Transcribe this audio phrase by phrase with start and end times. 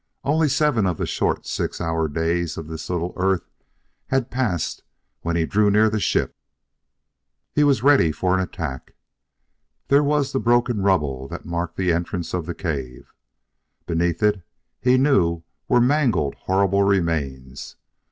[0.23, 3.47] Only seven of the short six hour days of this little earth
[4.07, 4.81] had passed
[5.21, 6.35] when he drew near the ship.
[7.53, 8.95] He was ready for an attack.
[9.89, 13.13] There was the broken rubble that marked the entrance of the cave.
[13.85, 14.41] Beneath it,
[14.79, 17.75] he knew, were mangled, horrible remains.